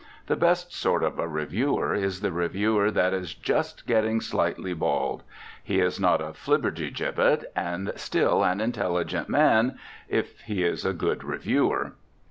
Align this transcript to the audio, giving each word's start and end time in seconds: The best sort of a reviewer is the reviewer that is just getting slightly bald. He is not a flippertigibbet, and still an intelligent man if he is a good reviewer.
The 0.25 0.35
best 0.35 0.73
sort 0.73 1.03
of 1.03 1.19
a 1.19 1.27
reviewer 1.27 1.93
is 1.93 2.21
the 2.21 2.31
reviewer 2.31 2.89
that 2.89 3.13
is 3.13 3.35
just 3.35 3.85
getting 3.85 4.19
slightly 4.19 4.73
bald. 4.73 5.21
He 5.63 5.79
is 5.79 5.99
not 5.99 6.21
a 6.21 6.33
flippertigibbet, 6.33 7.45
and 7.55 7.93
still 7.97 8.43
an 8.43 8.59
intelligent 8.61 9.29
man 9.29 9.77
if 10.09 10.39
he 10.41 10.63
is 10.63 10.85
a 10.87 10.93
good 10.93 11.23
reviewer. 11.23 11.93